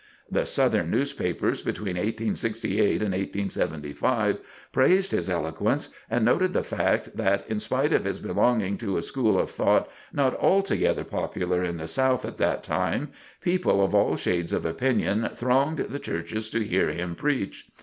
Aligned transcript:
The 0.31 0.47
Southern 0.47 0.89
newspapers 0.89 1.61
between 1.61 1.95
1868 1.95 3.03
and 3.03 3.13
1875 3.13 4.39
praised 4.71 5.11
his 5.11 5.29
eloquence 5.29 5.89
and 6.09 6.25
noted 6.25 6.53
the 6.53 6.63
fact 6.63 7.15
that, 7.17 7.45
in 7.47 7.59
spite 7.59 7.93
of 7.93 8.05
his 8.05 8.19
belonging 8.19 8.79
to 8.79 8.97
a 8.97 9.03
school 9.03 9.37
of 9.37 9.51
thought 9.51 9.87
not 10.11 10.35
altogether 10.39 11.03
popular 11.03 11.63
in 11.63 11.77
the 11.77 11.87
South 11.87 12.25
at 12.25 12.37
that 12.37 12.63
time, 12.63 13.11
people 13.41 13.85
of 13.85 13.93
all 13.93 14.15
shades 14.15 14.53
of 14.53 14.65
opinion 14.65 15.29
thronged 15.35 15.77
the 15.89 15.99
churches 15.99 16.49
to 16.49 16.61
hear 16.61 16.89
him 16.89 17.13
preach. 17.13 17.69